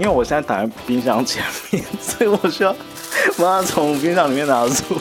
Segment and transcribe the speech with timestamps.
[0.00, 2.74] 因为我现在躺在冰箱前面，所以我需要
[3.36, 4.98] 把它从冰箱里面拿出。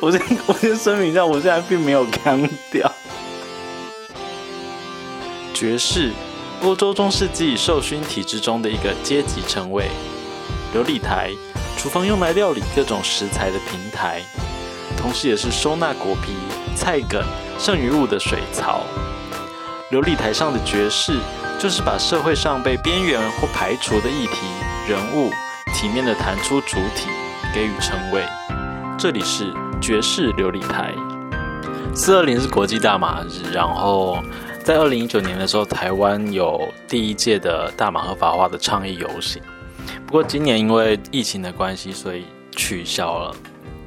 [0.00, 2.40] 我先我先声明一下，我现在并没有干
[2.72, 2.90] 掉。
[5.52, 6.12] 爵士，
[6.62, 9.90] 欧洲中世纪受勋体制中的一个阶级称谓。
[10.74, 11.30] 琉璃台，
[11.76, 14.22] 厨房用来料理各种食材的平台，
[14.96, 16.32] 同时也是收纳果皮、
[16.74, 17.22] 菜梗、
[17.58, 18.80] 剩余物的水槽。
[19.90, 21.18] 琉璃台上的爵士，
[21.58, 24.46] 就是把社会上被边缘或排除的议题、
[24.88, 25.30] 人物，
[25.74, 27.08] 体面的弹出主体，
[27.54, 28.22] 给予称谓。
[28.98, 30.92] 这里是爵士琉璃台。
[31.94, 34.18] 四二零是国际大马日，然后。
[34.64, 39.42] 在二零一九年的时候，台湾有第一届的大马合法化的倡议游行，
[40.06, 42.24] 不过今年因为疫情的关系，所以
[42.56, 43.36] 取消了。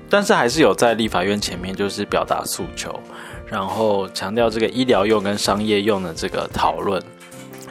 [0.08, 3.00] 但是还是有在立法院前面，就是表达诉求，
[3.48, 7.02] 然后强调这个医疗用跟商业用的这个讨论，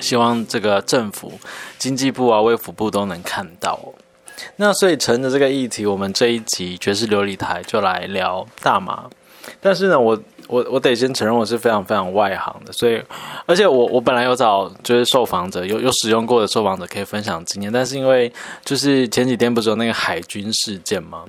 [0.01, 1.33] 希望这个政府、
[1.79, 3.79] 经济部啊、卫福部都能看到。
[4.57, 9.09] 那所以乘着这个议题，我们这一集爵士琉璃台就来聊大麻。
[9.61, 10.19] 但是呢，我。
[10.49, 13.03] 我我得先承认我是非常非常外行的，所以
[13.47, 18.33] 而且我我本来有找就是受访者有有使用过的受访者可以分享经验，但是因为
[18.65, 21.25] 就是前几天不是有那个海军事件吗？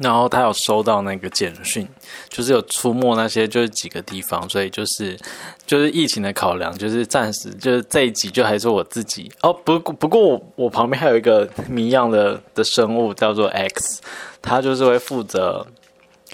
[0.00, 1.88] 然后他有收到那个简讯，
[2.28, 5.18] 就是有出没那些就是几个地方，所以就是
[5.66, 14.00] 就是疫情的考量，就是暂时就是这一集就还是我自己哦，不过不过我我旁边还有一个谜样的的生物叫做 X，
[14.40, 15.66] 他就是会负责，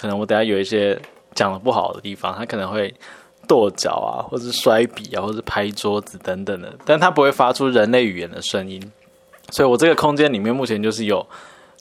[0.00, 1.00] 可能我等下有一些。
[1.34, 2.94] 讲的不好的地方，他可能会
[3.48, 8.80] 跺脚啊，或者摔笔啊，或者拍桌子等等的，但他不会发出人类语言的声音。
[9.50, 11.26] 所以我这个空间里面目前就是有，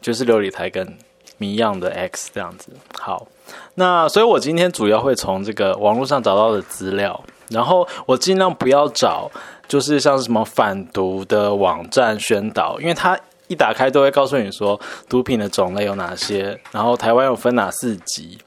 [0.02, 0.98] 就是琉璃台跟
[1.38, 2.72] 谜样的 X 这样子。
[3.00, 3.28] 好，
[3.76, 9.30] 那所以我今天主要会从这个网络上找到的资料，然后我尽量不要找
[9.68, 18.38] 就是像什么反毒的网站宣导，因为他一打开都会告诉你说毒品的种类有哪些，然后台湾有分哪四级。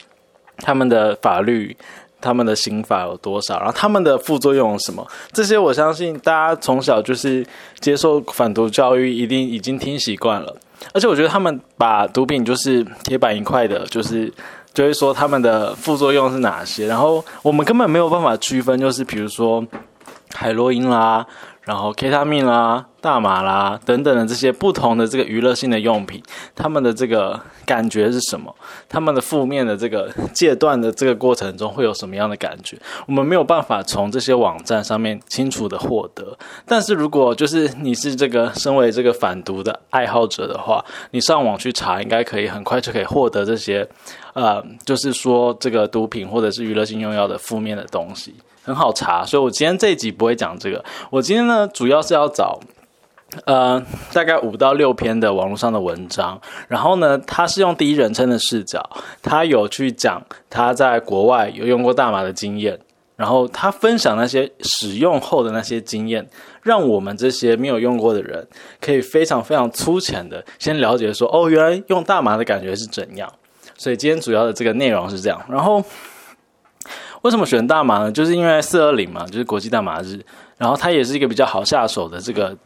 [0.59, 1.77] 他们的法律、
[2.19, 3.59] 他们的刑法有多少？
[3.59, 5.06] 然后他们的副作用有什么？
[5.33, 7.47] 这些我相信大家从小就是
[7.78, 10.56] 接受反毒教育，一定已经听习惯了。
[10.92, 14.32] 而且我觉得他们把毒品就是铁板一块的，就是
[14.75, 16.87] 就会说他们的副作用是哪些。
[16.87, 19.65] 然后我们根本没有办法区分，就是比如说
[20.34, 21.26] 海洛因啦。
[21.62, 26.21] 然后 K 他命啦、大麻啦等等的这些不同的这个娱乐性的用品，
[26.56, 28.53] 他们的这个感觉是什么？
[28.89, 32.77] 他们的负面的这个戒断的这个过程中会有什么样的感觉？
[33.06, 36.37] 我们没有办法从这些网站上面清楚的获得。
[36.66, 43.89] 但是如果就是你是这个身为这个反毒的爱好者的话，你上网去查，应该可以很快就可以获得这些，
[44.34, 48.34] 呃，就是说这个毒品或者是娱乐性用药的负面的东西。
[48.65, 50.84] 很好查，所以我今天这一集不会讲这个。
[51.09, 52.59] 我今天呢，主要是要找，
[53.44, 53.82] 呃，
[54.12, 56.41] 大概五到六篇的网络上的文章。
[56.69, 58.88] 然后呢，他是用第一人称的视角，
[59.22, 62.78] 他有去讲他在国外有用过大麻的经验，
[63.16, 66.26] 然后他分享那些使用后的那些经验，
[66.62, 68.47] 让我们这些没有用过的人，
[68.81, 73.31] 可以非常非常粗浅的先了解说，哦，原来用大麻的感觉是怎样。
[73.76, 75.84] 所以今天主要的这个内容是这样，然后。
[77.22, 78.12] 为什么选大麻呢？
[78.12, 80.20] 就是因为四二零嘛，就是国际大麻日，
[80.59, 82.56] 然后它也是一个比较好下手的这个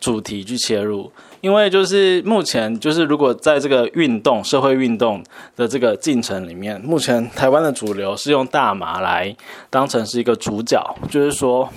[0.00, 1.10] 主题去切入。
[1.42, 5.22] 因为就是目前就是如果在这个运动社会运动
[5.54, 9.36] 的这个进程里面，目前台湾的主流是用大麻来
[9.70, 11.68] 当成是一个主角，就是说，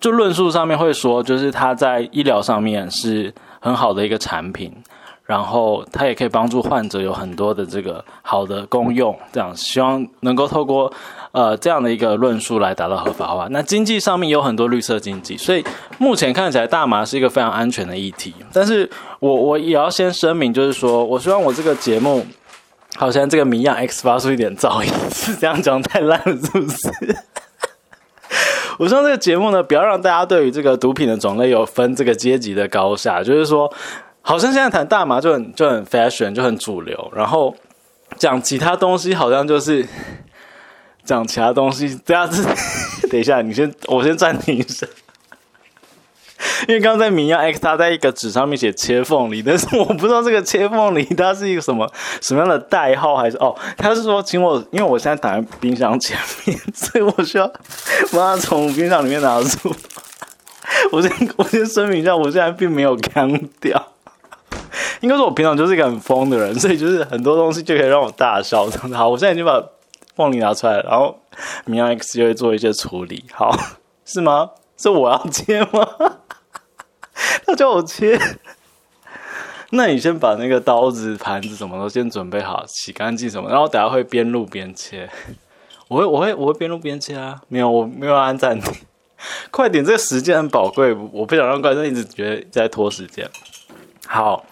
[0.00, 4.72] 就论述上面会说，就是它在医疗上面是很好的一个产品。
[5.30, 10.92] 然后它也可以帮助患者有很多的这个好的功用，这样希望能够透过
[11.30, 13.46] 呃这样的一个论述来达到合法化。
[13.52, 15.64] 那经济上面有很多绿色经济，所以
[15.98, 18.34] 目前看起来大麻是一个非常安全的议题。
[18.52, 22.26] 但是我我也要先声明，就是说我希望我这个节目
[22.96, 27.16] 好像这个谜样 X 发出一点噪音，是这样讲太烂了，是不是？
[28.80, 33.72] 我希望这个节目呢，不要让大家对于这个毒品的种类有分这个阶级的高下，就是说。
[34.22, 37.56] 好像现在谈大麻就很就很 fashion 就很主流，然后
[38.16, 39.86] 讲其他东西好像就是
[41.04, 41.98] 讲其他东西。
[42.04, 42.46] 这样子，
[43.10, 44.86] 等一下，你先，我先暂停一下，
[46.68, 51.90] 因为刚刚在民谣 X，他在一个纸上面写切凤梨，但是我不知道这个切凤梨它是一个什么
[52.20, 57.46] 什么样的代号，还是哦，他是说请我，因为我现在躺在冰箱前面，所以我需要
[58.12, 59.74] 把它从冰箱里面拿出。
[60.92, 63.28] 我先我先声明一下，我现在并没有干
[63.60, 63.89] 掉。
[65.00, 68.66] 应该说，我平常就是一个很疯的人，所以就是很多东西就可以让我大笑。
[68.92, 69.62] 好，我现在已经把
[70.14, 71.18] 凤梨拿出来，然后
[71.64, 73.24] 明阳 X 就会做一些处理。
[73.32, 73.56] 好，
[74.04, 74.50] 是吗？
[74.76, 75.88] 是我要切吗？
[77.56, 78.18] 叫我切？
[79.70, 85.08] 那你先把那个刀子、盘子什么都先准备好，洗干净什么，然后等下会边录边切。
[85.88, 87.40] 我会，我会，我会边录边切啊！
[87.48, 88.74] 没有，我没有按暂停。
[89.50, 93.28] 快点，这个时间很宝贵，我不想让观众一直觉得在拖时间。
[94.12, 94.44] 好，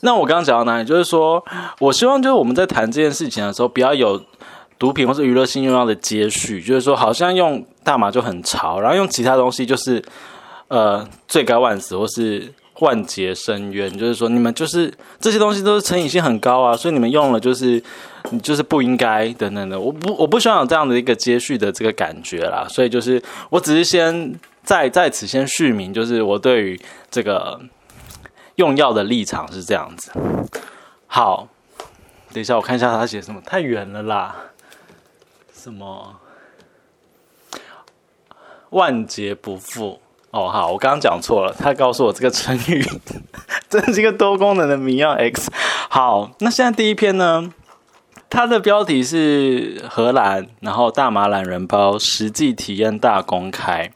[0.00, 0.84] 那我刚刚讲到哪里？
[0.86, 1.44] 就是说
[1.78, 4.18] 我希望，就是我们在谈这件事情的时候，不要有
[4.78, 10.02] 毒品或是娱乐性用药的接续，就是说好像用大麻就很潮，然后用其他东西就是
[10.68, 12.52] 呃罪该万死或是。
[12.80, 17.80] 万劫深渊，就是说你们就是这些东西都是成瘾性很高啊，所以你们用了就是
[18.30, 19.78] 你就是不应该等等的。
[19.78, 27.60] 我不我不希望有这样的一个接续的这个感觉啦，所以就是我只是先在在此先续名，就是我对于这个
[28.56, 30.12] 用药的立场是这样子。
[31.06, 31.48] 好，
[32.32, 34.36] 等一下我看一下他写什么，太远了啦。
[35.54, 36.16] 什么
[38.70, 40.00] 万劫不复。
[40.30, 41.54] 哦，好，我刚刚讲错了。
[41.58, 42.82] 他告诉我这个成语，
[43.68, 45.50] 真是一个多功能的迷药 X。
[45.90, 47.52] 好，那现在第一篇呢？
[48.30, 53.92] 它的标题是荷兰，然后大麻懒人包实际体验大公开，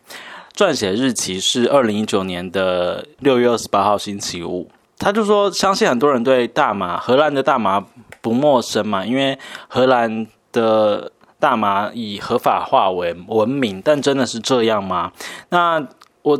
[0.56, 4.70] 撰写日期是二零一九年的六月二十八号星期五。
[4.98, 7.84] 他就说，相信很多人对大麻荷兰的大麻
[8.22, 9.38] 不陌生嘛，因为
[9.68, 15.12] 荷兰的大麻以合法化为闻名，但真的是这样吗？
[15.50, 15.86] 那
[16.22, 16.38] 我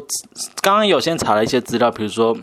[0.63, 2.35] 刚刚有先查了一些资料，比如说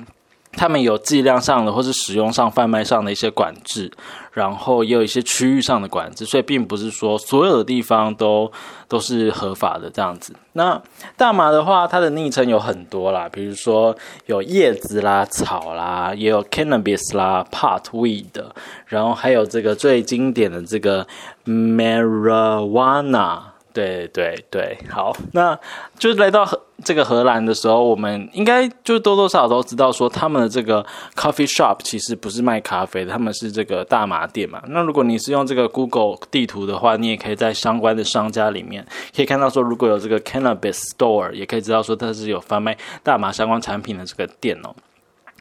[0.56, 3.92] 他们有剂量上的或是使用上、贩卖上的一些管制，
[4.32, 8.52] 然后也有一些区域上的管制，所以并不是说所有的地方都
[8.88, 10.36] 都是合法的这样子。
[10.54, 10.82] 那
[11.18, 13.96] 大麻的话，它的昵称有很多啦，比如说
[14.28, 18.44] 有叶子啦、草啦，也有 cannabis 啦、pot weed，
[18.86, 21.08] 然后还有这个最经典的这个
[21.46, 23.40] marijuana。
[23.74, 25.58] 对对对，好，那
[25.98, 30.86] 就是来到荷这个荷兰的时候，我们应该就多多少少都知道说，他们的这个
[31.16, 34.62] coffee shop 其实不是卖咖啡的，他们是这个大麻店嘛。
[34.68, 38.86] 那如果你是用这个 Google 地图的话，你也可以在相关的商家里面
[39.16, 44.76] 可以看到说，如果有这个 cannabis store，也可以知道说它是有贩卖大麻相关产品的这个店哦。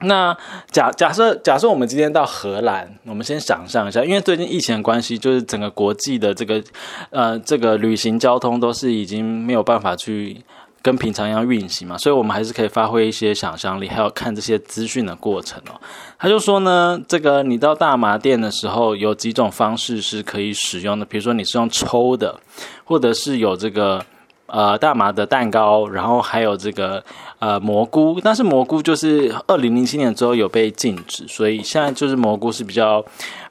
[0.02, 0.36] 那
[0.70, 6.62] 假假设假设我们今天到荷兰，我们先想象一下，因为最近疫情的关系，就是整个国际的这个
[7.10, 10.42] 呃这个旅行交通都是已经没有办法去
[10.80, 15.80] 跟平常一样运行嘛，所以我们还是可以发挥一些想象力，还有看这些资讯的过程哦。
[16.18, 22.40] 他就说呢，这个你到大麻店的时候，有几种方式是可以使用的，比如说你是用抽的，
[22.84, 24.04] 或者是有这个。
[24.48, 27.02] 呃，大麻的蛋糕，然后还有这个
[27.42, 33.04] 呃蘑菇，但是蘑菇就是二零零七年之后有被禁止，所以现在就是蘑菇是比较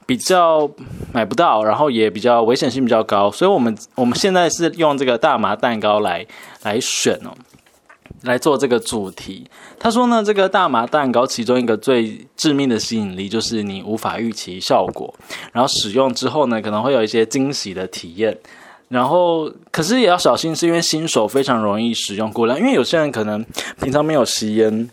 [0.05, 0.69] 比较
[1.11, 6.25] 买不到，然后也比较危险性比较高，所以我们我们现在是用这个大麻蛋糕来
[6.63, 7.35] 来选哦，
[8.23, 9.45] 来做这个主题。
[9.77, 15.13] 他说呢，这个大麻蛋糕其中一个最致命的吸引力就是你无法预期效果，
[15.51, 18.37] 然后使用之后呢，可能会有一些惊喜的体验。
[18.91, 23.41] 然后，可是也要小心，是因为新手非常容易使用过量，因为有些人可能
[23.81, 24.89] 平常没有吸烟。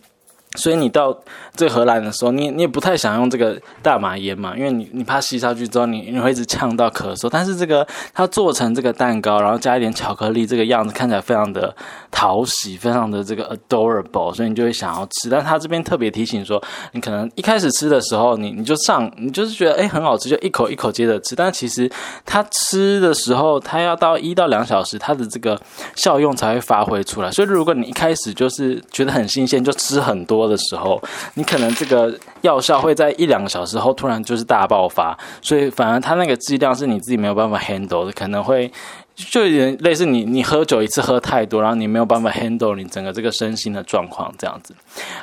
[0.59, 1.17] 所以你到
[1.55, 7.29] 这荷兰的时候，你你也不太想用这个大麻烟嘛，因为你你怕吸下去之后，你你会一直呛到咳嗽。
[7.31, 11.73] 但是这个它做成这个蛋糕，然后加一点巧克力，这个样子看起来非常的
[12.11, 15.31] 讨喜，非常的这个 adorable，所以你就会想要吃。
[15.31, 16.61] 但他这边特别提醒说，
[16.93, 21.37] 你可能一开始吃的时候，你你就上，你就是觉得哎很好吃，就一口一口接着吃。
[21.37, 21.89] 但其实
[22.27, 25.61] 它吃的时候，它要到一到两小时，它的这个
[25.95, 27.31] 效用才会发挥出来。
[27.31, 30.48] 所以如果你一开始就是觉得很新鲜，就吃很多。
[30.49, 31.01] 的时候，
[31.35, 38.71] 你可能这个药效会在一两个小时后突然就是大爆发，所以反而它那个剂量是你自己没有办法 handle 的，可能会
[39.15, 44.75] 就有点类似你你喝酒一次喝太多，然后你没有办法 handle 你整个这个身心的状况这样子。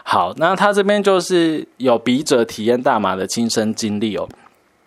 [0.03, 4.27] 好，那他这边就是有笔者体验大麻的亲身经历哦，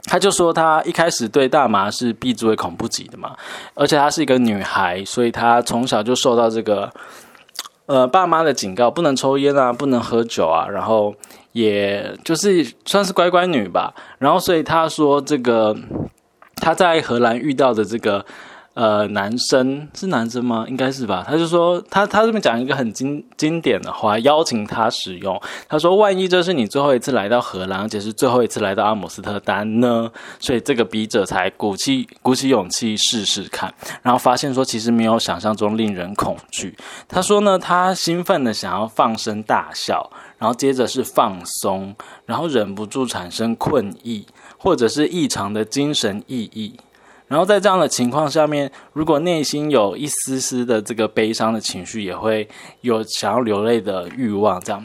[0.05, 3.35] 他就说他一开始对大麻是避之唯恐不及的嘛，
[3.75, 6.93] 而且她是一个女孩，所以她从小就受到这个。
[7.89, 11.15] 呃，爸妈的警告，不能抽烟啊，不能喝酒啊，然后
[11.53, 13.93] 也就是算是乖乖女吧。
[14.19, 15.77] 然后，所以他说这个
[16.57, 18.25] 他在荷兰遇到的这个。
[18.79, 20.65] 呃，男生是男生吗？
[20.69, 21.25] 应该是吧。
[21.27, 25.37] 他就说，他他这边讲一个很经经典的话，邀请他使用。
[25.69, 30.09] 他说，万一这是你最后一次来到荷兰，而且是最后一次来到阿姆斯特丹呢？
[30.39, 36.77] 所以这个笔者才鼓起鼓起勇气试试看，然后发现说，其实没有想象中令人恐惧。
[37.09, 40.09] 他说呢，他兴奋的想要放声大笑，
[40.39, 44.25] 然后接着是放松，然后忍不住产生困意，
[44.57, 46.75] 或者是异常的精神意义。
[47.29, 52.49] 然后在这样的情况下面，如果内心有一丝丝的这个悲伤的情绪，也会
[52.81, 54.59] 有想要流泪的欲望。
[54.61, 54.85] 这样，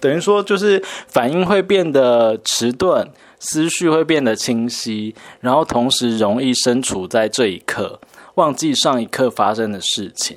[0.00, 3.08] 等于说就是反应会变得迟钝，
[3.38, 8.00] 思绪会变得清晰，然后同时容易身处在这一刻，
[8.34, 10.36] 忘记上一刻发生的事情。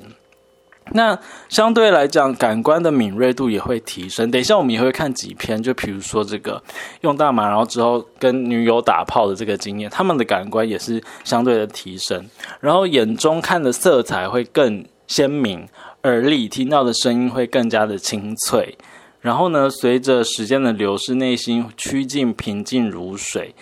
[0.96, 4.30] 那相对来讲，感官的敏锐度也会提升。
[4.30, 6.62] 等一下我们也会看几篇，就比如说这个
[7.00, 12.24] 用大麻，然后之后跟女友打炮的这个经验，他们的感官也是相对的提升。
[12.60, 15.68] 然后眼中看的色彩会更鲜明，
[16.04, 18.78] 耳里听到的声音会更加的清脆。
[19.20, 23.54] 然后呢，随着时间的流逝，内心趋近平静如水。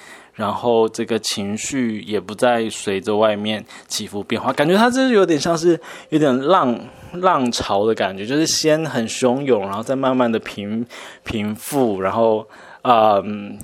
[0.43, 6.77] 然后这个情绪也不再随着外面起伏变化，感觉它这是有点像是有点浪
[7.13, 10.85] 浪潮的感觉，就是先很汹涌，然后再慢慢的平
[11.23, 12.45] 平复，然后。
[12.85, 13.57] 嗯，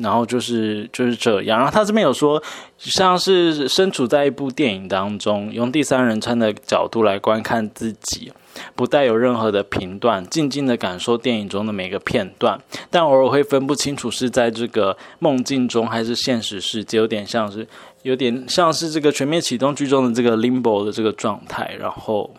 [0.00, 1.58] 然后就是就是这样。
[1.58, 2.42] 然后他这边有说，
[2.78, 8.32] 像是身处在一部电影当中，用第三人称的角度来观看自己，
[8.74, 12.60] 不带有任何的评断，静静的感受电影中的每个片段，
[12.90, 17.66] 但偶尔会分不清楚是在这个梦境中还是现实世界，有点像是
[18.02, 21.74] 有点像是这个全面启动剧中的这个 limbo 的这个状态。
[21.78, 22.32] 然后，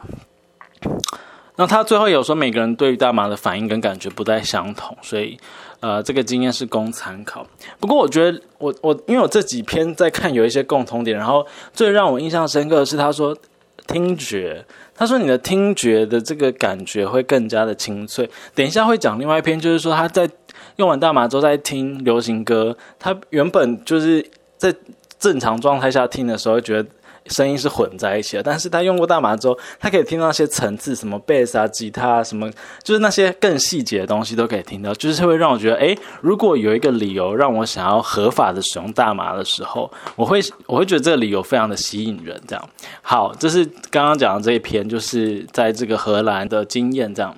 [1.56, 5.38] 那他最后有说，每个人对于大麻的反应跟感觉不太相同，所以。
[5.80, 7.46] 呃，这个经验是供参考。
[7.80, 13.38] 不过，我觉得我我因为我这几篇在看有一些共同点，然后最让我印象深刻的是他说
[13.88, 14.66] 听觉，
[14.96, 18.30] 他说你的听觉的这个感觉会更加的清脆。
[18.56, 20.30] 等一下会讲另外一篇，就是说他在
[20.78, 24.26] 用完大麻之后在听流行歌，他原本就是
[24.58, 24.74] 在
[25.20, 26.90] 正常状态下听的时候觉得。
[27.30, 32.50] 声音是混在一起的，但是他用过大麻之后，他可以听到那些层次，什么贝斯啊、吉他啊，什么
[32.84, 42.42] 就是那些更细节的东西都可以听到，就是会让我觉得，诶，如果有一个理由让我想要合法的使用大麻的时候，我会我会觉得这个理由非常的吸引人。
[42.48, 42.70] 这样，
[43.02, 47.14] 好，这是刚刚讲的这一篇，就是在这个荷兰的经验。
[47.14, 47.36] 这样，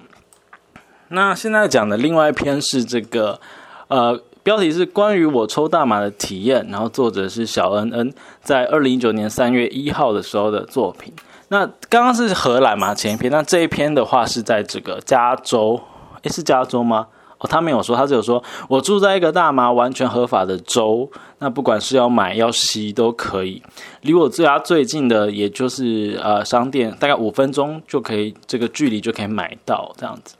[1.09, 3.39] 那现在讲的另外一篇是这个，
[3.87, 4.21] 呃。
[4.49, 11.13] 标题是关于我抽大麻的体验，然后作者是小恩恩，在二零一九年三月一号的时候的作品。
[11.49, 15.79] 那刚刚是荷兰嘛前一篇，那这一篇的话是在这个加州，
[16.23, 17.05] 诶，是加州吗？
[17.37, 23.61] 哦，他没有说，他只有说我住在一个大麻完全合法的州，那不管是要买要吸都可以，
[24.01, 30.33] 离我最家最近的也就是呃商店，大概五分钟就可以，这个距离就可以买到这样子。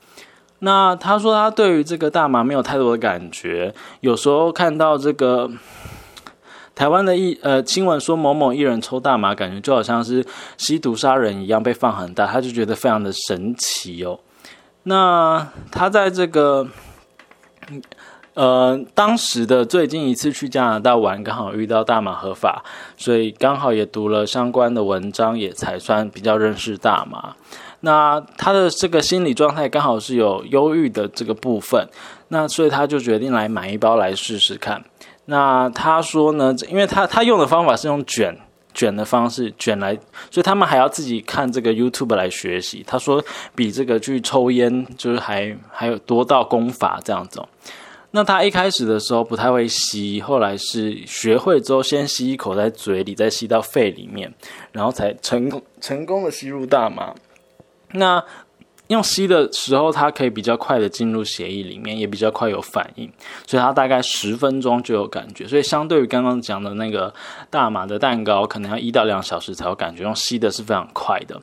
[0.60, 5.50] 那他说他对于这个大麻没有太多的感觉，有时候看到这个
[6.74, 10.24] 台湾的艺呃新闻说某某艺人抽大麻，感觉就好像是
[10.56, 14.20] 吸毒杀人一样被放很大，他就觉得非常的神奇哦。
[14.84, 16.66] 那他在这个
[18.34, 22.62] 呃当时的最近一次去加拿大玩，刚好遇到大麻合法，
[22.96, 27.34] 所以刚好也读了相关的文章，也才算比较认识大麻。
[27.80, 31.88] 那他的这个心理状态刚好是有忧郁的这个部分，
[32.28, 34.84] 那所以他就决定来买一包来试试看。
[35.26, 38.36] 那他说呢，因为他他用的方法是用卷
[38.74, 39.94] 卷的方式卷来，
[40.30, 42.84] 所以他们还要自己看这个 YouTube 来学习。
[42.86, 47.42] 他说比这个去抽烟就是还还有多道功法这样子。
[48.12, 54.32] 那他一开始的时候不太会吸，后来是学会之后先吸一口在嘴里，再吸到肺里面，
[54.72, 57.14] 然后才成功成功的吸入大麻。
[57.92, 58.22] 那
[58.88, 63.08] 用吸的时候，它可以比较快的进入血液里面，也比较快有反应，
[63.46, 65.46] 所以它大概十分钟就有感觉。
[65.46, 67.14] 所以相对于刚刚讲的那个
[67.50, 70.02] 大麻的蛋糕，可能要一到两小时才有感觉。
[70.02, 71.40] 用吸的是非常快的。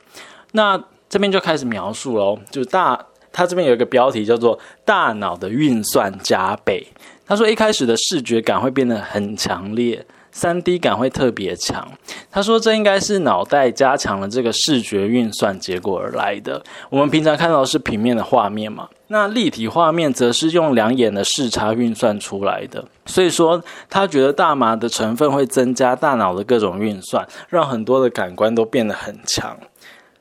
[0.52, 0.78] 那
[1.08, 3.00] 这边就开始描述喽，就大，
[3.32, 6.86] 它这边有一个标题叫做“大脑的运算加倍”。
[7.26, 10.06] 他说一开始的视觉感会变得很强烈。
[10.38, 11.92] 三 D 感会特别强，
[12.30, 16.62] 他说这应该是脑袋加强了这个视觉运算结果而来的。
[16.92, 22.86] 我们平常看到是平面的画面嘛，那立体画面则是用两眼的视差运算出来的。
[23.08, 29.58] 所以说，他觉得大麻的成分会增加大脑的各种运算，让很多的感官都变得很强。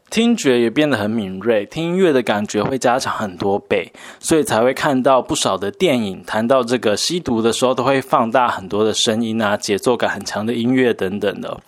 [0.08, 11.58] 听觉也变得很敏锐，听音乐的感觉会加强很多倍，所以才会看到不少的电影谈到这个吸毒的时候，都会放大很多的声音啊，节奏感很强的音乐等等的。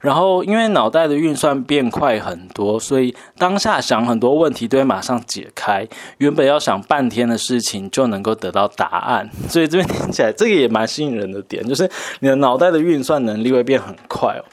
[0.00, 9.30] 然后，因为脑袋的运算变快很多，所以当下想很多问题都会马上解开，原本要想半天的事情就能够得到答案。
[9.48, 14.44] 所以这边听起来，这个也蛮吸引人的点，就是你的脑袋的运算能力会变很快哦。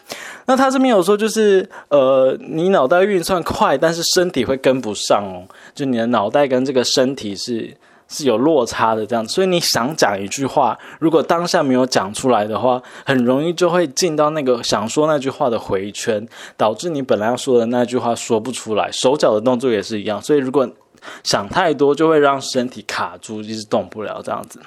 [0.46, 5.48] 那他这边有说，就是呃，你脑袋运算快，但是身体会跟不上哦。
[5.74, 7.76] 就你的脑袋跟这个身体是
[8.08, 18.90] 是有落差的这样子，所以你想讲一句话，如果当下没有讲出来的话，很容易就会进到那个想说那句话的回圈，导致你本来要说的那句话说不出来。
[18.92, 20.70] 手脚的动作也是一样，所以如果
[21.24, 24.60] 想太多就会让身体卡住，一直动不了这样子。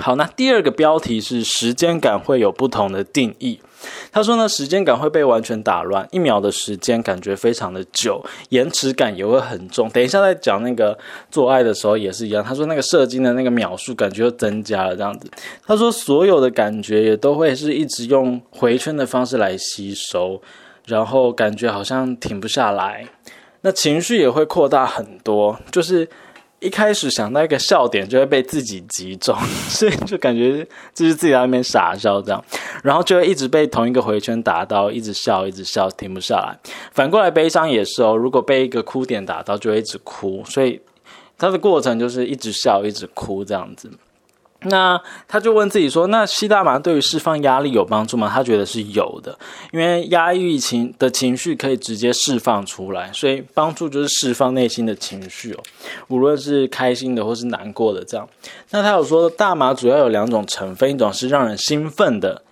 [0.00, 3.60] 好，那第二个标题是时间感会有不同的定义。
[4.10, 9.88] 他说呢，时间感会被完全打乱，一秒的时间感觉非常的久，延迟感也会很重。
[9.90, 10.98] 等一下再讲那个
[11.30, 12.42] 做爱的时候也是一样。
[12.42, 15.30] 他说那个射精的那个秒数感觉又增加了这样子。
[15.66, 20.40] 他说所有的感觉也都会是一直用回圈的方式来吸收，
[20.86, 23.06] 然后感觉好像停不下来。
[23.62, 26.08] 那情绪也会扩大很多，就是。
[26.62, 29.36] 一开始想到一个笑点，就会被自己击中，
[29.68, 30.64] 所以就感觉
[30.94, 32.42] 就是自己在那边傻笑这样，
[32.84, 36.56] 然后就会一直被同一个回圈打到，一直笑，一直笑，停不下来。
[36.92, 40.80] 反过来悲伤也是哦，如果被一个哭点打到，就会一直哭，所以
[41.36, 43.90] 它的过程就是一直笑，一直哭这样子。
[44.64, 49.38] 那他就问自己说：“那吸大麻对于释放压力有帮助吗？”他觉得是有的，
[49.72, 55.62] 因为压抑情的情绪可以直接释放出来，所以帮助就是释放内心的情绪哦，
[56.08, 58.28] 无论是开心的或是难过的这样。
[58.70, 62.42] 那他有说，大麻主要有两种成分，一种是让人兴奋的。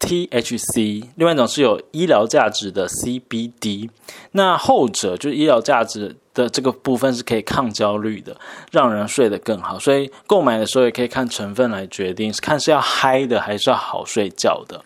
[0.00, 3.90] THC，另外一种是有医疗价值的 CBD，
[4.32, 8.36] 那后者就是医疗价值的这个部分是可以抗焦虑的，
[8.70, 9.78] 让人睡得更好。
[9.78, 14.84] 所以购买的时候也可以看成分来决定，看是要嗨的还是要好睡觉的。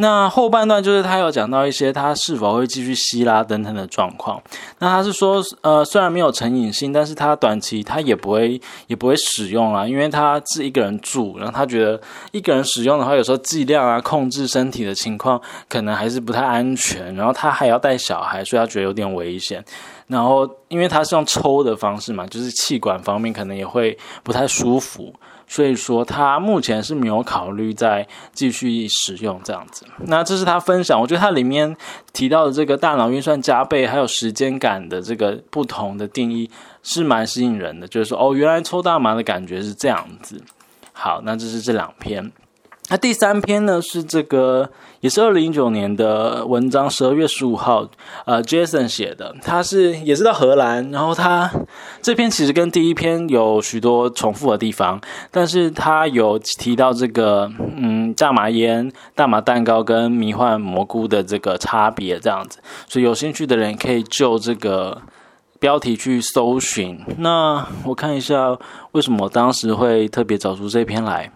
[0.00, 4.42] 那后半段就是他有讲到一些他是否会继续吸拉等等的状况。
[4.78, 12.00] 那他是说，呃，虽然没有成瘾性，但是他短期他也不会也不会使用啊，因为他是一个人住，然后他觉得
[12.32, 15.38] 一个人使用的话，有时候剂量啊、控制身体的情况
[15.68, 19.62] 可能还是不太安全，然后他还要带小孩，所以他觉得有点危险。
[20.06, 25.14] 然后因为他是用抽的方式嘛，就是气管方面可能也会不太舒服。
[25.52, 29.84] 所以说，他目前是没有考虑再继续使用这样子。
[30.06, 31.76] 那这是他分享，我觉得他里面
[32.12, 36.48] 提到的这个大脑运算加倍，还有时间感的这个不同的定义，
[36.84, 37.88] 是蛮吸引人的。
[37.88, 40.40] 就是说，哦，原来抽大麻的感觉是这样子。
[40.92, 42.30] 好，那这是这两篇。
[42.90, 47.88] 那第三篇呢是这个，也是二零一九年的文章，十二月十五号，
[48.24, 51.48] 呃，Jason 写的，他是也是到荷兰，然后他
[52.02, 55.00] 这篇其实跟第一篇有许多重复的地方，
[55.30, 65.00] 但是他有提到这个，嗯，大麻烟、大麻蛋糕跟迷幻蘑菇的这个差别，这样子，所以有兴趣的人可以就这个
[65.60, 66.98] 标题去搜寻。
[67.18, 68.58] 那我看一下，
[68.90, 71.30] 为什么当时会特别找出这篇来。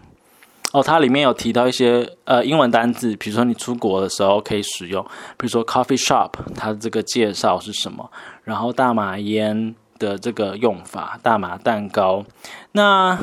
[0.75, 5.01] 哦，它里面有提到一些呃英文单字，比如说你出国的时候可以使用，
[5.37, 8.11] 比如说 coffee shop，它的这个介绍是什么？
[8.43, 12.25] 然后大麻烟的这个用法，大麻蛋糕。
[12.73, 13.17] 那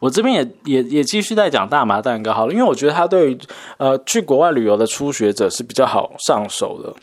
[0.00, 3.38] 我这边也也也继续在讲大麻蛋糕好了，因为我觉得它对于
[3.78, 6.94] 呃去国外旅游的初学者是比较好上手的。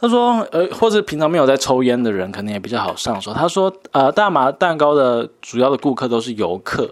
[0.00, 3.32] 他说，呃，或者平常没有在抽烟的人，可能也比较好上手。
[3.32, 6.90] 他说，呃，大麻蛋糕的主要的顾客都是游客。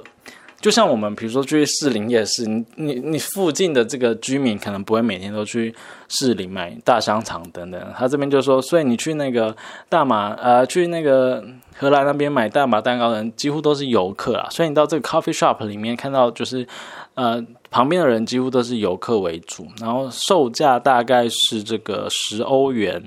[0.66, 5.72] 就像我们，比如说去士林夜市，你你你附近的这个居民可能不会每天都去
[6.08, 7.80] 士林买大香肠等等。
[7.96, 9.56] 他这边就说，所以你去那个
[9.88, 11.40] 大马呃，去那个
[11.76, 14.48] 荷兰那边买大马蛋糕的人，几乎都是游客啊。
[14.50, 16.66] 所以你到这个 coffee shop 里面看到，就是
[17.14, 23.00] 呃旁边的人几乎都是游客为主，然后售价大概是这个十欧元。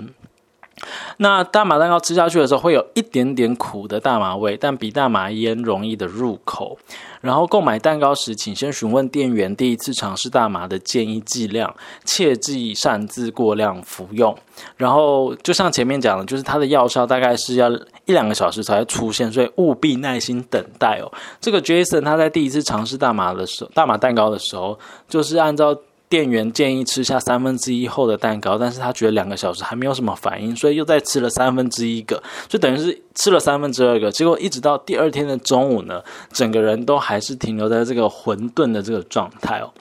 [1.18, 6.78] 那大麻蛋糕吃下去的时候，会有一点点苦的大麻味，但比大麻烟容易的入口。
[7.20, 14.34] 然后购买蛋糕时，请先询问店员第一次尝试大麻的建议剂量，切忌擅自过量服用。
[14.76, 17.70] 然后就像前面讲的，就是它的药效大概是要
[18.06, 21.12] 一两个小时才会出现，所以务必耐心等待哦。
[21.40, 25.76] 这个 Jason 他在第一次尝试大麻的时候，大麻蛋糕的时候，就是按照。
[26.10, 34.10] 店员建议吃下三分之一厚的蛋糕，但是他觉得两个小时还没有什么反应，所以又再吃了三分之一个，就等于是吃了三分之二个。
[34.10, 39.72] 结果一直到第二天的中午呢，整个人都还是停留在这个混沌的这个状态哦。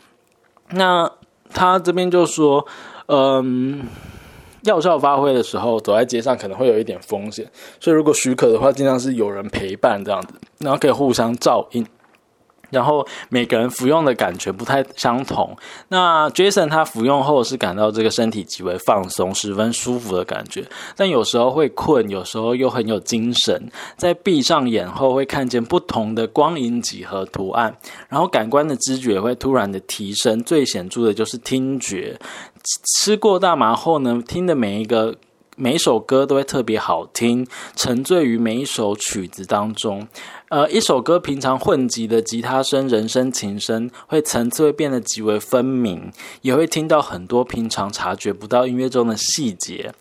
[0.69, 1.11] 那
[1.51, 2.63] 他这边就说，
[3.07, 3.87] 嗯，
[4.61, 11.83] 药效发挥的时候，走在街上可能会有一点风险，所以如果许可的话，尽量是有人陪伴这样子，然后可以互相照应。
[12.69, 15.55] 然后每个人服用的感觉不太相同。
[15.89, 23.71] 那 Jason 他服用后是感到这个身体极为放松，十分舒服的感觉，但有时候会困，有时候又很有精神。
[23.97, 27.75] 在闭上眼后会看见不同的光影几何图案，
[28.07, 30.43] 然后感官的知觉会突然的提升。
[30.43, 32.19] 最显著的就是听觉。
[32.95, 35.15] 吃过大麻后呢，听的每一个。
[35.61, 37.45] 每一首歌都会特别好听，
[37.75, 40.07] 沉醉于每一首曲子当中。
[40.47, 49.93] 呃，一首歌平常混集的吉他声、人声、琴声，会层次会变得极为分明，也会听到很多平常察觉不到音乐中的细节。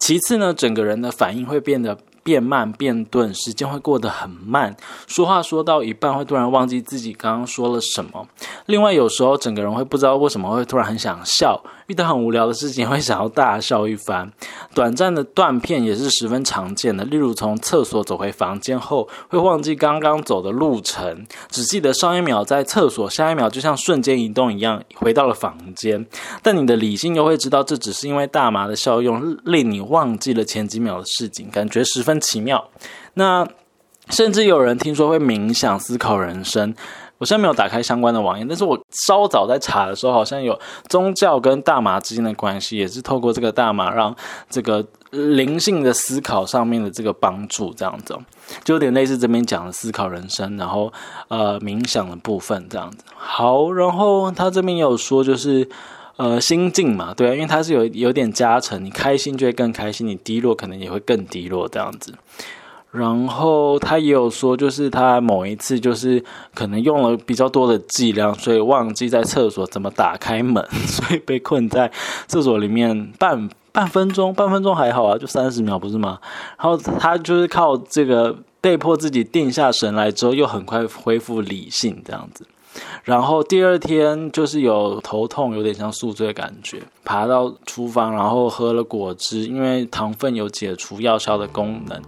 [0.00, 8.26] 其次呢，整个人的反应会变得变慢变钝，时间会过得很慢，说话说到一半会突然忘记自己刚刚说了什么。
[8.66, 14.32] 另外，有时候整个人会不知道为什么会突然很想笑，遇到很无聊的事情会想要大笑一番。
[14.74, 26.06] 短暂的断片也是十分常见的，例如从厕所走回房间后会忘记刚刚走的路程，只记得上一秒在厕所，下一秒就像瞬间移动一样回到了房间。
[26.42, 32.70] 但你的理性又会知道，这只是因为大麻的效用令你忘记了前几秒的事情，感觉十分奇妙。
[33.14, 33.46] 那
[34.10, 36.74] 甚至有人听说会冥想思考人生。
[37.18, 44.14] 我现在没有打开相关的网页，但是我稍早在查的时候，好像有宗教跟大麻之间的关系，也是透过这个大麻让
[44.50, 48.18] 这个灵性的思考上面的这个帮助，这样子，
[48.64, 50.92] 就有点类似这边讲的思考人生，然后
[51.28, 52.98] 呃冥想的部分这样子。
[53.14, 55.66] 好，然后他这边有说就是
[56.16, 62.12] 呃心境嘛，对啊，因为它是有有点加成，你开心就会更开心，你低落可能也会更低落这样子。
[62.94, 71.90] 然后他也有说，就是他某一次就是可能用了比较多的剂量，所以忘记在厕所怎么打开门， 所以被困在
[72.28, 76.20] 厕所里面半半分钟，半分钟还好啊，就三十秒不是吗？
[76.56, 82.46] 然后他就是靠这个被迫自己定下神来之后，又很快恢复理性这样子。
[83.04, 92.00] 然后第二天就是有头痛，有点像宿醉的感觉，爬到厨房，然后喝了果汁，因为糖分有解除药效的功能。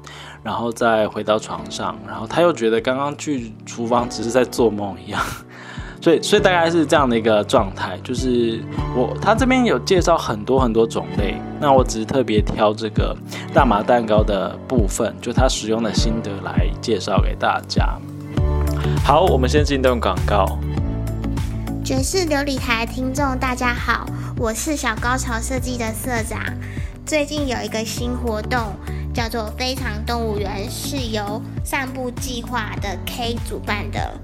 [0.47, 5.21] 然后再回到床上，然后他又觉得刚刚去厨房只是在做梦一样，
[6.01, 7.99] 所以所以大概是这样的一个状态。
[8.05, 8.63] 就是
[8.95, 13.13] 我他这边有介绍很多很多种类，那我只是特别挑这个
[13.53, 17.99] 大麻蛋糕的部分，就他使用的心得来介绍给大家。
[19.05, 20.47] 好，我们先进段广告。
[21.85, 24.07] 爵士琉璃台听众大家好，
[24.39, 26.41] 我是小高潮设计的社长，
[27.05, 28.61] 最近有一个新活动。
[29.17, 34.21] 叫做非常动物园，是由散步计划的 K 主办的。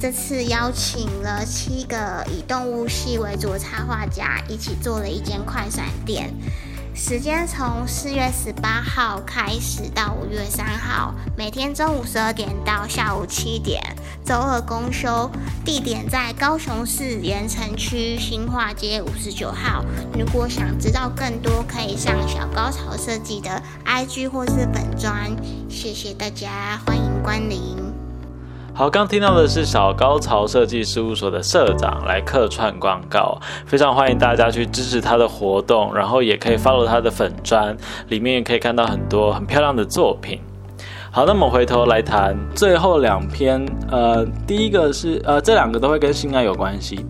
[0.00, 6.32] 这次邀请了七个以动物系为主的插画家，一起做了一间快闪店。
[6.94, 13.82] 时间从四月十八号开始到五月三号，每天中午十二点到下午七点，
[14.24, 15.28] 周二公休。
[15.62, 19.84] 地点在高雄市盐城区新化街五十九号。
[20.16, 25.30] 如果想知道更多，可以上小高潮设计的 IG 或是本专。
[25.68, 27.76] 谢谢大家，欢迎光临。
[28.74, 37.74] 好，刚听到的是小高潮设计事务所的社长来客串广告，非常欢迎大家去支持他的活动，然后也可以 follow 他的粉砖，
[38.08, 40.40] 里面也可以看到很多很漂亮的作品。
[41.10, 47.06] 好，那么回头来谈最后两篇，呃，第一个是呃，这两个都会跟性爱有关系。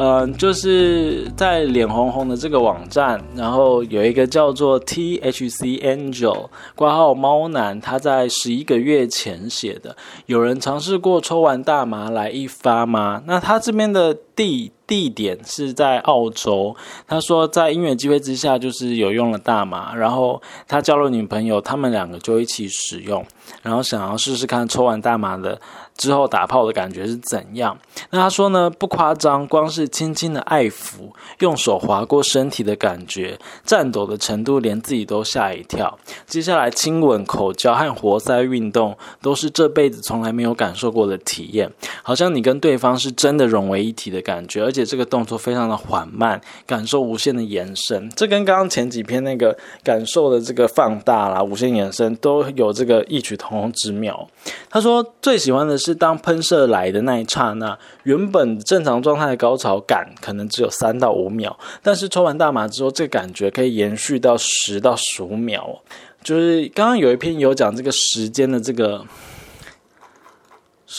[0.00, 9.96] 嗯，就是在脸红红的这个网站，然后有一个叫做 THC Angel 挂号猫男，他在十一个月前写的。
[10.26, 13.20] 有人尝试过抽完大麻来一发吗？
[13.26, 16.76] 那他这边的地地点是在澳洲。
[17.08, 23.26] 他说在音乐机会之下，就是有用了大麻，然后他交了女朋友，他们两个就一起使用，
[23.62, 25.60] 然后想要试试看抽完大麻的。
[25.96, 27.76] 之后打炮的感觉是怎样？
[28.10, 35.98] 那他说呢，不夸张，光是轻轻的爱抚，用手划过身体的感觉，颤抖的程度，连自己都吓一跳。
[36.24, 41.68] 接下来亲吻、口交和活塞运动，都是这辈子从来没有感受过的体验，
[42.04, 48.08] 好像你跟对方是真的融为一体的感觉，而且这个动作非常的缓慢，感受无限的延伸。
[48.16, 54.28] 这跟刚刚前几篇那个感受的这个放大啦、无限延伸都有这个异曲同工之妙。
[54.70, 55.98] 他说最喜欢的是。
[55.98, 65.82] 当喷射来的那一刹那，原本正常状态的高潮感可能只有三到五秒，但是抽完大麻之后，这个感觉可以延续到十到十五秒。
[66.22, 69.04] 就是刚刚有一篇有讲这个时间的这个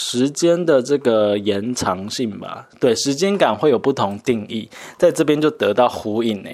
[0.02, 2.66] 时间的这个延长性吧？
[2.80, 6.50] 对，时间感会有不同定义，在这边就得到呼应呢。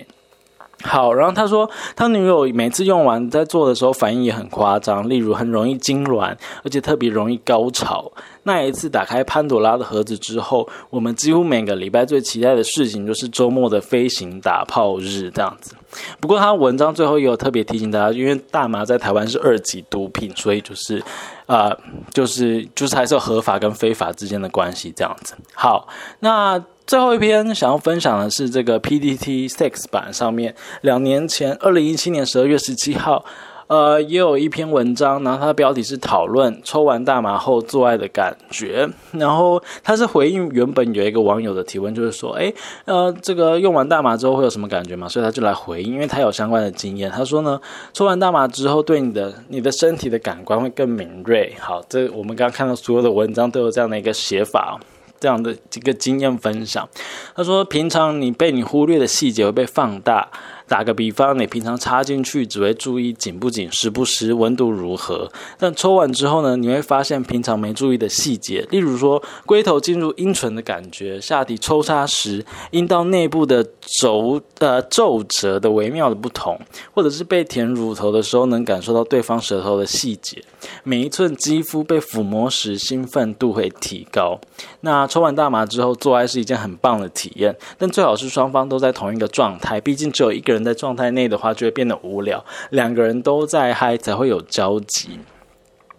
[0.84, 8.12] 好，然后他说，他女友每次用完在做的时候反应也很夸张，例如很容易痉挛，而且特别容易高潮。
[8.43, 15.75] 那一次打开潘朵拉的盒子之后，我们几乎每个礼拜最期待的事情就是周末的飞行打炮日这样子。
[16.19, 21.01] 不过他文章最后也有特别提醒大家，因为大麻在台湾是二级毒品，所以就是，
[21.45, 21.77] 呃，
[22.13, 25.36] 就是就是还是有合法跟非法之间的关系这样子。
[25.53, 25.88] 好，
[26.19, 26.63] 那。
[26.88, 33.25] 最后一篇想要分享的是这个 PDT Sex 版上面，两年前，二零一七年十二月十七号，
[33.67, 38.88] 呃，也有一篇文章，然后它的标题是讨论抽完大麻后做爱的感觉。
[39.13, 42.54] 然后他是回应原本有一个网友的提问，就是说，诶，
[42.86, 45.10] 呃，这个用完大麻之后会有什么感觉嘛？
[45.10, 47.10] 所以他就来回应，因为他有相关的经验。
[47.10, 47.60] 他说呢，
[47.91, 51.56] 抽完大麻之后，对你的你的身体的感官会更敏锐。
[51.60, 54.80] 好，这我们刚刚看到所有的文章都有这样的一个写法，
[55.19, 56.88] 这样的这个经验分享。
[57.36, 60.30] 他说，平常你被你忽略的细节会被放大。
[60.67, 73.63] 打个比方，你平常插进去只会注意紧不紧、时不时、温度如何，但抽完之后呢，你会发现平常没注意的细节，例如说龟头进入阴唇的感觉，下体抽插时阴道内部的
[73.99, 76.60] 轴呃皱褶的微妙的不同，
[76.93, 80.43] 或者是被舔乳头的时候能感受到对方舌头的细节，
[80.84, 84.38] 每一寸肌肤被抚摸时兴奋度会提高。
[84.82, 90.65] 那抽完大麻之后做爱是一件很棒的体验，但最好是双方都在同一个状态，毕竟只有一个人。
[90.65, 92.43] 在状态内的话，就会变得无聊。
[92.71, 95.19] 两个人都在嗨，才会有交集。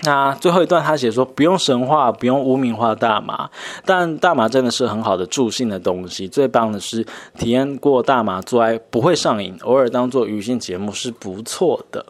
[0.01, 3.49] 那最后一段他写说，不用神话，不用污名化大麻，
[3.85, 6.27] 但大麻真的是很好的助兴的东西。
[6.27, 7.07] 最棒的是，
[7.39, 12.05] 体验过大麻做爱不会上瘾，偶尔当做娱乐节目是不错的。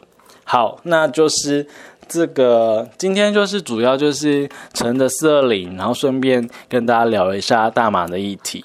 [0.44, 1.66] 好，那就是
[2.08, 8.64] 这个今天就是主要就是乘着四二零，然后顺便跟大家聊一下大麻的议题。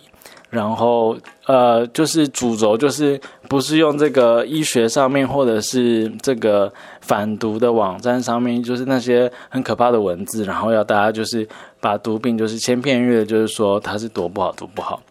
[0.49, 11.47] 然后，呃，就是主轴就是不是用这个医学上面，或者是这个反毒的网站上面，就是那些很可怕的文字，然后要大家就是
[11.79, 15.01] 把毒品就是千篇一律的，就是说它是多不好，多不好。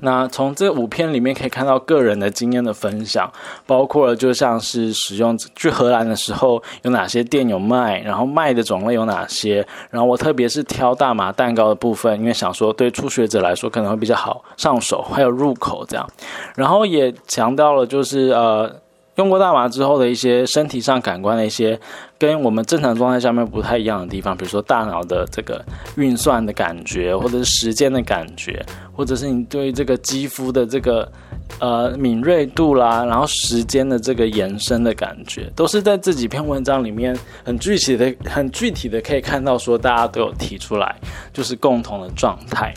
[0.00, 3.30] 那从这五篇里面可以看到个人的经验的分享，
[3.66, 16.08] 包括就像是使用去荷兰的时候有哪些店有卖，然后卖的种类有哪些，然后我特别是挑大麻蛋糕的部分，因为想说对初学者来说可能会比较好上手，还有入口这样，
[16.54, 18.80] 然后也强调了就是呃。
[19.18, 21.78] 用过大麻之后的一些身体上感官的一些
[22.16, 25.64] 跟我们正常状态下面不太一样的地方，比如说大脑的这个
[25.96, 31.10] 运算的感觉，或者是时间的感觉，或者是你对这个肌肤的这个
[31.58, 40.94] 呃敏锐度啦，然后时间的这个延伸的感觉，都是在这几篇文章里面很具体的、很具体的可以看到说大家都有提出来，
[41.32, 42.72] 就是共同的状态。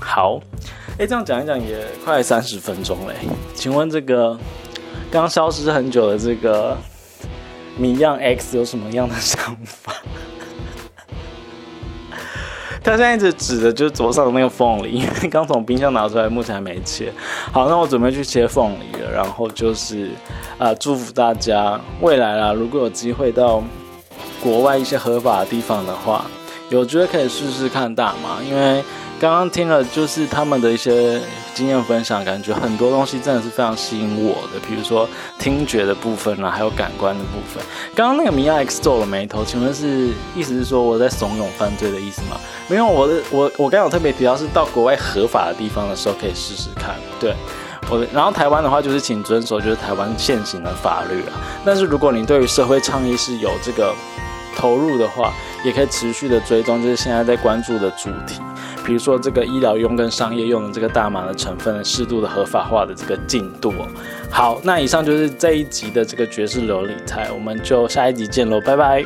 [0.00, 0.40] 好，
[0.98, 3.14] 诶，这样讲一讲也快三十分钟嘞，
[3.54, 4.36] 请问这个？
[5.10, 6.76] 刚消失很久的这个
[7.78, 9.92] 米样 X 有什么样的想法？
[12.82, 17.12] 他现在一直指的就是桌上的那个凤梨，因 为刚从冰箱拿出来，目前还没切。
[17.52, 19.10] 好，那我准备去切凤梨了。
[19.10, 20.10] 然后就是
[20.58, 23.62] 啊，祝福大家未来啦，如果有机会到
[24.42, 26.26] 国外一些合法的地方的话，
[26.70, 28.84] 有觉得可以试试看大麻，因为。
[29.18, 31.18] 刚刚听了就是他们的一些
[31.56, 37.64] 经验分享，感觉很多东西真的是非常吸引我的，比如说听觉的部分啊，还有感官的部分。
[37.94, 42.36] 刚刚那个米娅 X 皱了眉头，请问是意思是说我在怂恿犯罪的意思吗？
[42.68, 46.94] 没有，我的我我刚有特别提到是到国外合法的地方的时候可以试试看。
[47.18, 47.34] 对，
[47.88, 51.32] 我然后台湾的话就是请遵守就是台湾现行的法律啊。
[51.64, 53.94] 但是如果你对于社会倡议是有这个
[54.54, 55.32] 投入的话，
[55.64, 58.42] 也可以持续的追踪，就是现在在关注的主题。
[58.86, 63.88] 比如说这个医疗用跟商业用的这个大麻的成分适度的合法化的这个进度哦。
[64.30, 69.04] 好，那以上就是这一集的这个爵士琉璃台，我们就下一集见喽，拜拜。